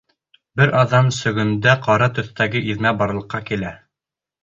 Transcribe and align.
Бер 0.61 0.71
аҙҙан 0.79 1.11
сөгөндә 1.19 1.77
ҡара 1.85 2.09
төҫтәге 2.17 2.65
иҙмә 2.75 2.97
барлыҡҡа 3.05 3.47
килә. 3.53 3.79